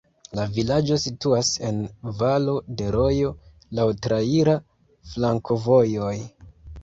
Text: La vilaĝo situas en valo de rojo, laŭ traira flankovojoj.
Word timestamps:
La 0.37 0.43
vilaĝo 0.53 0.95
situas 1.01 1.49
en 1.67 1.75
valo 2.21 2.55
de 2.79 2.87
rojo, 2.95 3.29
laŭ 3.79 3.85
traira 4.07 4.57
flankovojoj. 5.13 6.17